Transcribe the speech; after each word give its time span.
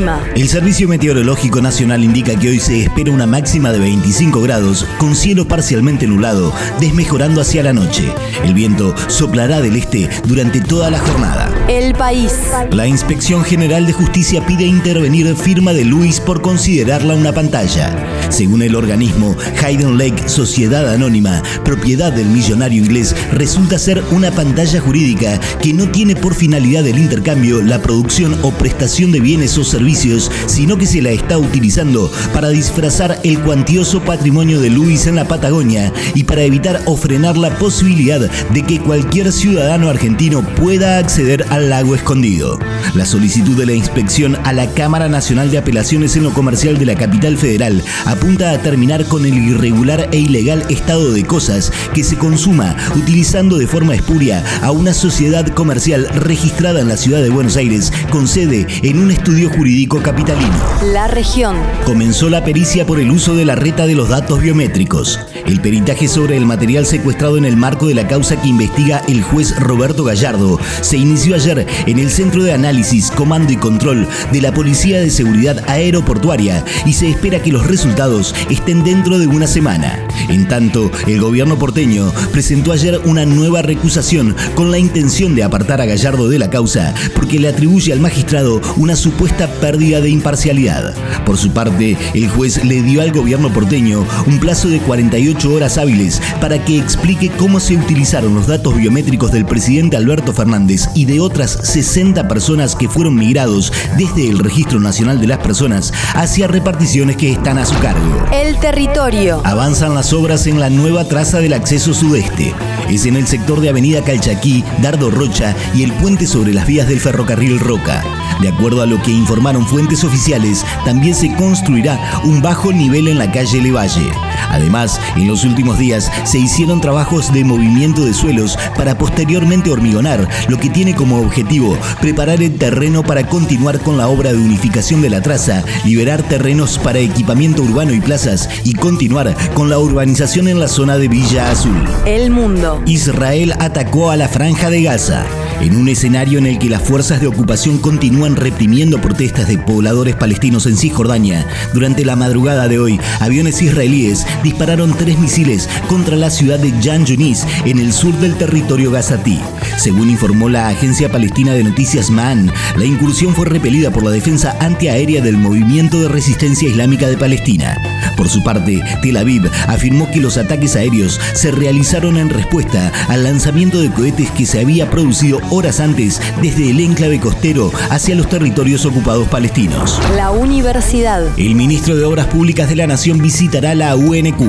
El 0.00 0.06
clima. 0.06 0.24
El 0.34 0.48
Servicio 0.48 0.88
Meteorológico 0.88 1.60
Nacional 1.60 2.02
indica 2.02 2.34
que 2.38 2.48
hoy 2.48 2.58
se 2.58 2.84
espera 2.84 3.12
una 3.12 3.26
máxima 3.26 3.70
de 3.70 3.80
25 3.80 4.40
grados, 4.40 4.86
con 4.98 5.14
cielo 5.14 5.46
parcialmente 5.46 6.06
nublado, 6.06 6.54
desmejorando 6.80 7.42
hacia 7.42 7.62
la 7.62 7.74
noche. 7.74 8.10
El 8.42 8.54
viento 8.54 8.94
soplará 9.08 9.60
del 9.60 9.76
este 9.76 10.08
durante 10.24 10.62
toda 10.62 10.90
la 10.90 11.00
jornada. 11.00 11.50
El 11.68 11.94
país. 11.94 12.32
La 12.70 12.86
Inspección 12.86 13.44
General 13.44 13.86
de 13.86 13.92
Justicia 13.92 14.44
pide 14.46 14.64
intervenir 14.64 15.36
firma 15.36 15.72
de 15.72 15.84
Luis 15.84 16.18
por 16.18 16.40
considerarla 16.40 17.14
una 17.14 17.32
pantalla. 17.32 17.94
Según 18.30 18.62
el 18.62 18.76
organismo, 18.76 19.36
Hayden 19.62 19.98
Lake 19.98 20.28
Sociedad 20.28 20.88
Anónima, 20.88 21.42
propiedad 21.64 22.12
del 22.12 22.28
millonario 22.28 22.82
inglés, 22.82 23.14
resulta 23.32 23.78
ser 23.78 24.02
una 24.12 24.30
pantalla 24.30 24.80
jurídica 24.80 25.38
que 25.60 25.74
no 25.74 25.90
tiene 25.90 26.16
por 26.16 26.34
finalidad 26.34 26.86
el 26.86 26.98
intercambio, 26.98 27.60
la 27.60 27.82
producción 27.82 28.38
o 28.42 28.50
prestación 28.52 29.12
de 29.12 29.20
bienes 29.20 29.58
o 29.58 29.64
servicios, 29.64 29.89
sino 29.94 30.78
que 30.78 30.86
se 30.86 31.02
la 31.02 31.10
está 31.10 31.36
utilizando 31.36 32.10
para 32.32 32.48
disfrazar 32.48 33.18
el 33.24 33.40
cuantioso 33.40 34.00
patrimonio 34.00 34.60
de 34.60 34.70
Luis 34.70 35.06
en 35.06 35.16
la 35.16 35.26
Patagonia 35.26 35.92
y 36.14 36.24
para 36.24 36.42
evitar 36.42 36.80
o 36.86 36.96
frenar 36.96 37.36
la 37.36 37.50
posibilidad 37.58 38.20
de 38.20 38.62
que 38.62 38.78
cualquier 38.78 39.32
ciudadano 39.32 39.88
argentino 39.88 40.42
pueda 40.42 40.98
acceder 40.98 41.44
al 41.50 41.70
lago 41.70 41.94
escondido. 41.94 42.58
La 42.94 43.04
solicitud 43.04 43.56
de 43.56 43.66
la 43.66 43.72
inspección 43.72 44.36
a 44.44 44.52
la 44.52 44.70
Cámara 44.70 45.08
Nacional 45.08 45.50
de 45.50 45.58
Apelaciones 45.58 46.14
en 46.16 46.22
lo 46.22 46.32
Comercial 46.32 46.78
de 46.78 46.86
la 46.86 46.94
capital 46.94 47.36
federal 47.36 47.82
apunta 48.06 48.52
a 48.52 48.58
terminar 48.58 49.04
con 49.06 49.26
el 49.26 49.34
irregular 49.34 50.08
e 50.12 50.18
ilegal 50.18 50.64
estado 50.68 51.12
de 51.12 51.24
cosas 51.24 51.72
que 51.94 52.04
se 52.04 52.16
consuma 52.16 52.76
utilizando 52.96 53.58
de 53.58 53.66
forma 53.66 53.94
espuria 53.94 54.44
a 54.62 54.70
una 54.70 54.94
sociedad 54.94 55.46
comercial 55.48 56.08
registrada 56.14 56.80
en 56.80 56.88
la 56.88 56.96
ciudad 56.96 57.22
de 57.22 57.30
Buenos 57.30 57.56
Aires 57.56 57.92
con 58.10 58.28
sede 58.28 58.66
en 58.82 58.98
un 58.98 59.10
estudio 59.10 59.50
jurídico 59.50 59.79
capitalino. 59.88 60.54
La 60.92 61.08
región. 61.08 61.56
Comenzó 61.84 62.28
la 62.28 62.44
pericia 62.44 62.86
por 62.86 63.00
el 63.00 63.10
uso 63.10 63.34
de 63.34 63.44
la 63.44 63.54
reta 63.54 63.86
de 63.86 63.94
los 63.94 64.08
datos 64.08 64.40
biométricos. 64.40 65.18
El 65.46 65.60
peritaje 65.60 66.06
sobre 66.06 66.36
el 66.36 66.46
material 66.46 66.86
secuestrado 66.86 67.38
en 67.38 67.44
el 67.44 67.56
marco 67.56 67.86
de 67.86 67.94
la 67.94 68.06
causa 68.06 68.40
que 68.40 68.48
investiga 68.48 69.02
el 69.08 69.22
juez 69.22 69.58
Roberto 69.58 70.04
Gallardo 70.04 70.58
se 70.82 70.96
inició 70.96 71.34
ayer 71.34 71.66
en 71.86 71.98
el 71.98 72.10
Centro 72.10 72.42
de 72.42 72.52
Análisis, 72.52 73.10
Comando 73.10 73.52
y 73.52 73.56
Control 73.56 74.06
de 74.32 74.40
la 74.40 74.52
Policía 74.52 75.00
de 75.00 75.10
Seguridad 75.10 75.64
Aeroportuaria 75.68 76.64
y 76.84 76.92
se 76.92 77.08
espera 77.08 77.42
que 77.42 77.52
los 77.52 77.66
resultados 77.66 78.34
estén 78.50 78.84
dentro 78.84 79.18
de 79.18 79.26
una 79.26 79.46
semana. 79.46 80.06
En 80.28 80.46
tanto, 80.46 80.90
el 81.06 81.20
gobierno 81.20 81.58
porteño 81.58 82.12
presentó 82.32 82.72
ayer 82.72 83.00
una 83.04 83.24
nueva 83.24 83.62
recusación 83.62 84.36
con 84.54 84.70
la 84.70 84.78
intención 84.78 85.34
de 85.34 85.42
apartar 85.42 85.80
a 85.80 85.86
Gallardo 85.86 86.28
de 86.28 86.38
la 86.38 86.50
causa 86.50 86.94
porque 87.14 87.38
le 87.40 87.48
atribuye 87.48 87.92
al 87.92 88.00
magistrado 88.00 88.60
una 88.76 88.94
supuesta 88.94 89.46
pérdida 89.46 89.69
de 89.78 90.10
imparcialidad. 90.10 90.94
Por 91.24 91.36
su 91.36 91.50
parte, 91.50 91.96
el 92.14 92.28
juez 92.28 92.64
le 92.64 92.82
dio 92.82 93.02
al 93.02 93.12
gobierno 93.12 93.52
porteño 93.52 94.04
un 94.26 94.38
plazo 94.40 94.68
de 94.68 94.78
48 94.80 95.52
horas 95.52 95.78
hábiles 95.78 96.20
para 96.40 96.64
que 96.64 96.78
explique 96.78 97.30
cómo 97.30 97.60
se 97.60 97.76
utilizaron 97.76 98.34
los 98.34 98.46
datos 98.46 98.76
biométricos 98.76 99.30
del 99.30 99.44
presidente 99.44 99.96
Alberto 99.96 100.32
Fernández 100.32 100.88
y 100.94 101.04
de 101.04 101.20
otras 101.20 101.58
60 101.62 102.26
personas 102.28 102.74
que 102.74 102.88
fueron 102.88 103.14
migrados 103.14 103.72
desde 103.96 104.28
el 104.28 104.38
Registro 104.38 104.80
Nacional 104.80 105.20
de 105.20 105.28
las 105.28 105.38
Personas 105.38 105.92
hacia 106.14 106.48
reparticiones 106.48 107.16
que 107.16 107.32
están 107.32 107.58
a 107.58 107.66
su 107.66 107.78
cargo. 107.78 108.26
El 108.32 108.58
territorio. 108.58 109.40
Avanzan 109.44 109.94
las 109.94 110.12
obras 110.12 110.46
en 110.46 110.58
la 110.58 110.70
nueva 110.70 111.04
traza 111.04 111.38
del 111.38 111.52
acceso 111.52 111.94
sudeste. 111.94 112.52
Es 112.88 113.06
en 113.06 113.16
el 113.16 113.26
sector 113.26 113.60
de 113.60 113.68
Avenida 113.68 114.02
Calchaquí, 114.02 114.64
Dardo 114.82 115.10
Rocha 115.10 115.54
y 115.74 115.84
el 115.84 115.92
puente 115.92 116.26
sobre 116.26 116.52
las 116.52 116.66
vías 116.66 116.88
del 116.88 117.00
ferrocarril 117.00 117.60
Roca. 117.60 118.02
De 118.40 118.48
acuerdo 118.48 118.82
a 118.82 118.86
lo 118.86 119.02
que 119.02 119.10
informaron 119.10 119.59
fuentes 119.66 120.04
oficiales, 120.04 120.64
también 120.84 121.14
se 121.14 121.34
construirá 121.34 122.20
un 122.24 122.42
bajo 122.42 122.72
nivel 122.72 123.08
en 123.08 123.18
la 123.18 123.30
calle 123.30 123.60
Levalle. 123.60 124.10
Además, 124.50 125.00
en 125.16 125.28
los 125.28 125.44
últimos 125.44 125.78
días 125.78 126.10
se 126.24 126.38
hicieron 126.38 126.80
trabajos 126.80 127.32
de 127.32 127.44
movimiento 127.44 128.04
de 128.04 128.14
suelos 128.14 128.58
para 128.76 128.96
posteriormente 128.98 129.70
hormigonar, 129.70 130.28
lo 130.48 130.58
que 130.58 130.70
tiene 130.70 130.94
como 130.94 131.20
objetivo 131.20 131.76
preparar 132.00 132.42
el 132.42 132.56
terreno 132.56 133.02
para 133.02 133.26
continuar 133.26 133.80
con 133.80 133.96
la 133.96 134.08
obra 134.08 134.32
de 134.32 134.38
unificación 134.38 135.02
de 135.02 135.10
la 135.10 135.20
traza, 135.20 135.62
liberar 135.84 136.22
terrenos 136.22 136.78
para 136.78 136.98
equipamiento 136.98 137.62
urbano 137.62 137.92
y 137.92 138.00
plazas 138.00 138.48
y 138.64 138.74
continuar 138.74 139.36
con 139.54 139.70
la 139.70 139.78
urbanización 139.78 140.48
en 140.48 140.60
la 140.60 140.68
zona 140.68 140.96
de 140.96 141.08
Villa 141.08 141.50
Azul. 141.50 141.76
El 142.06 142.30
mundo. 142.30 142.82
Israel 142.86 143.54
atacó 143.58 144.10
a 144.10 144.16
la 144.16 144.28
franja 144.28 144.70
de 144.70 144.82
Gaza. 144.82 145.24
En 145.60 145.76
un 145.76 145.90
escenario 145.90 146.38
en 146.38 146.46
el 146.46 146.58
que 146.58 146.70
las 146.70 146.82
fuerzas 146.82 147.20
de 147.20 147.26
ocupación 147.26 147.76
continúan 147.78 148.34
reprimiendo 148.34 148.98
protestas 148.98 149.46
de 149.46 149.58
pobladores 149.58 150.16
palestinos 150.16 150.64
en 150.64 150.78
Cisjordania, 150.78 151.46
durante 151.74 152.02
la 152.06 152.16
madrugada 152.16 152.66
de 152.66 152.78
hoy, 152.78 152.98
aviones 153.20 153.60
israelíes 153.60 154.26
dispararon 154.42 154.96
tres 154.96 155.18
misiles 155.18 155.68
contra 155.86 156.16
la 156.16 156.30
ciudad 156.30 156.58
de 156.58 156.72
Jan 156.82 157.04
Yunis, 157.04 157.46
en 157.66 157.78
el 157.78 157.92
sur 157.92 158.14
del 158.14 158.36
territorio 158.36 158.90
gazatí. 158.90 159.38
Según 159.76 160.08
informó 160.08 160.48
la 160.48 160.68
agencia 160.68 161.12
palestina 161.12 161.52
de 161.52 161.64
noticias 161.64 162.08
MAN, 162.08 162.50
la 162.76 162.84
incursión 162.86 163.34
fue 163.34 163.44
repelida 163.44 163.90
por 163.90 164.02
la 164.02 164.10
defensa 164.10 164.56
antiaérea 164.60 165.20
del 165.20 165.36
Movimiento 165.36 166.00
de 166.00 166.08
Resistencia 166.08 166.70
Islámica 166.70 167.06
de 167.06 167.18
Palestina. 167.18 167.76
Por 168.16 168.28
su 168.28 168.42
parte, 168.42 168.82
Tel 169.02 169.16
Aviv 169.16 169.50
afirmó 169.66 170.10
que 170.10 170.20
los 170.20 170.36
ataques 170.36 170.76
aéreos 170.76 171.20
se 171.34 171.50
realizaron 171.50 172.16
en 172.16 172.30
respuesta 172.30 172.92
al 173.08 173.24
lanzamiento 173.24 173.80
de 173.80 173.90
cohetes 173.90 174.30
que 174.30 174.46
se 174.46 174.60
había 174.60 174.90
producido 174.90 175.40
horas 175.50 175.80
antes 175.80 176.20
desde 176.40 176.70
el 176.70 176.80
enclave 176.80 177.20
costero 177.20 177.72
hacia 177.90 178.14
los 178.14 178.28
territorios 178.28 178.86
ocupados 178.86 179.28
palestinos. 179.28 180.00
La 180.16 180.30
universidad. 180.30 181.26
El 181.36 181.54
ministro 181.54 181.96
de 181.96 182.04
Obras 182.04 182.26
Públicas 182.26 182.68
de 182.68 182.76
la 182.76 182.86
Nación 182.86 183.18
visitará 183.18 183.74
la 183.74 183.96
UNQ. 183.96 184.40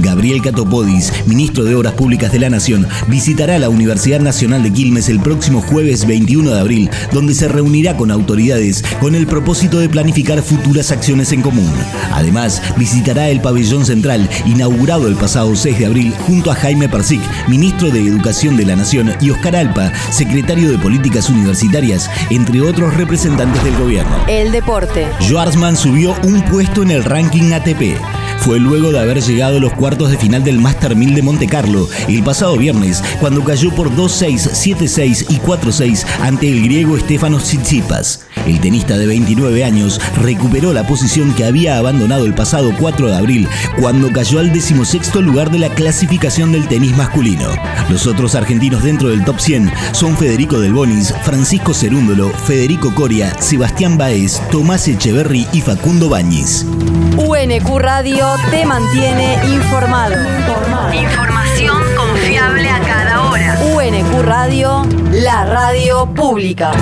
Gabriel 0.00 0.42
Catopodis, 0.42 1.12
ministro 1.26 1.64
de 1.64 1.74
Obras 1.74 1.94
Públicas 1.94 2.32
de 2.32 2.38
la 2.38 2.50
Nación, 2.50 2.86
visitará 3.08 3.58
la 3.58 3.68
Universidad 3.68 4.20
Nacional 4.20 4.62
de 4.62 4.72
Quilmes 4.72 5.08
el 5.08 5.20
próximo 5.20 5.60
jueves 5.60 6.06
21 6.06 6.50
de 6.50 6.60
abril, 6.60 6.90
donde 7.12 7.34
se 7.34 7.48
reunirá 7.48 7.96
con 7.96 8.10
autoridades 8.10 8.84
con 9.00 9.14
el 9.14 9.26
propósito 9.26 9.78
de 9.78 9.88
planificar 9.88 10.42
futuras 10.42 10.92
acciones 10.92 11.32
en 11.32 11.42
común. 11.42 11.72
Además, 12.12 12.62
visitará 12.76 13.28
el 13.28 13.40
pabellón 13.40 13.84
central, 13.84 14.28
inaugurado 14.46 15.08
el 15.08 15.16
pasado 15.16 15.54
6 15.54 15.78
de 15.78 15.86
abril, 15.86 16.14
junto 16.26 16.50
a 16.50 16.54
Jaime 16.54 16.88
Persic, 16.88 17.20
ministro 17.48 17.90
de 17.90 18.00
Educación 18.00 18.56
de 18.56 18.66
la 18.66 18.76
Nación, 18.76 19.12
y 19.20 19.30
Oscar 19.30 19.56
Alpa, 19.56 19.92
secretario 20.10 20.43
de 20.44 20.78
Políticas 20.78 21.30
Universitarias, 21.30 22.10
entre 22.28 22.60
otros 22.60 22.94
representantes 22.94 23.64
del 23.64 23.76
gobierno. 23.78 24.14
El 24.28 24.52
deporte. 24.52 25.06
Schwarzman 25.20 25.74
subió 25.74 26.14
un 26.22 26.42
puesto 26.42 26.82
en 26.82 26.90
el 26.90 27.02
ranking 27.02 27.52
ATP. 27.52 27.96
Fue 28.40 28.60
luego 28.60 28.92
de 28.92 29.00
haber 29.00 29.22
llegado 29.22 29.56
a 29.56 29.60
los 29.60 29.72
cuartos 29.72 30.10
de 30.10 30.18
final 30.18 30.44
del 30.44 30.60
Master 30.60 30.94
1000 30.94 31.14
de 31.14 31.22
Monte 31.22 31.46
Carlo 31.46 31.88
el 32.08 32.22
pasado 32.22 32.58
viernes, 32.58 33.02
cuando 33.18 33.42
cayó 33.42 33.74
por 33.74 33.90
2-6, 33.90 34.50
7-6 34.50 35.26
y 35.30 35.38
4-6 35.38 36.04
ante 36.20 36.50
el 36.50 36.62
griego 36.62 36.98
Stefanos 36.98 37.44
Tsitsipas. 37.44 38.26
El 38.46 38.60
tenista 38.60 38.96
de 38.98 39.06
29 39.06 39.64
años 39.64 40.00
recuperó 40.20 40.72
la 40.72 40.86
posición 40.86 41.32
que 41.34 41.44
había 41.44 41.78
abandonado 41.78 42.26
el 42.26 42.34
pasado 42.34 42.72
4 42.78 43.08
de 43.08 43.16
abril, 43.16 43.48
cuando 43.80 44.12
cayó 44.12 44.38
al 44.38 44.52
decimosexto 44.52 45.22
lugar 45.22 45.50
de 45.50 45.58
la 45.58 45.70
clasificación 45.70 46.52
del 46.52 46.68
tenis 46.68 46.96
masculino. 46.96 47.48
Los 47.88 48.06
otros 48.06 48.34
argentinos 48.34 48.82
dentro 48.82 49.08
del 49.08 49.24
top 49.24 49.40
100 49.40 49.72
son 49.92 50.16
Federico 50.16 50.60
Del 50.60 50.74
Bonis, 50.74 51.14
Francisco 51.22 51.74
Cerúndolo, 51.74 52.30
Federico 52.30 52.94
Coria, 52.94 53.34
Sebastián 53.40 53.96
Baez, 53.96 54.40
Tomás 54.50 54.86
Echeverry 54.88 55.46
y 55.52 55.60
Facundo 55.60 56.08
Bañiz. 56.08 56.66
UNQ 57.16 57.78
Radio 57.78 58.26
te 58.50 58.64
mantiene 58.66 59.38
informado. 59.54 60.16
Información 60.92 61.82
confiable 61.96 62.68
a 62.68 62.80
cada 62.80 63.30
hora. 63.30 63.58
UNQ 63.74 64.22
Radio, 64.22 64.86
la 65.12 65.44
radio 65.44 66.06
pública. 66.14 66.72